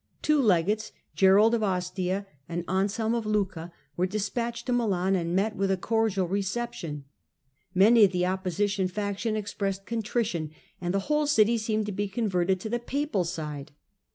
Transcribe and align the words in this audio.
Two 0.23 0.41
legates, 0.41 0.91
Gerald 1.13 1.53
of 1.53 1.61
Ostia 1.61 2.25
and 2.49 2.65
Anselm 2.67 3.13
of 3.13 3.27
Lucca, 3.27 3.71
were 3.95 4.07
despatched 4.07 4.65
to 4.65 4.73
Milan 4.73 5.15
and 5.15 5.35
met 5.35 5.55
with 5.55 5.69
a 5.69 5.77
cordial 5.77 6.27
reception; 6.27 7.05
many 7.75 8.03
of 8.05 8.11
the 8.11 8.25
opposition 8.25 8.87
faction 8.87 9.35
expressed 9.35 9.85
contrition, 9.85 10.49
and 10.81 10.91
the 10.91 11.01
whole 11.01 11.27
city 11.27 11.55
seemed 11.55 11.85
to 11.85 11.91
be 11.91 12.07
converted 12.07 12.59
to 12.61 12.69
the 12.69 12.79
papal 12.79 13.23
side. 13.23 13.73